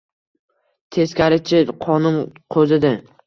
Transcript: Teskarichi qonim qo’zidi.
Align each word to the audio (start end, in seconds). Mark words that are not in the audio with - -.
Teskarichi 0.95 1.61
qonim 1.85 2.19
qo’zidi. 2.57 2.95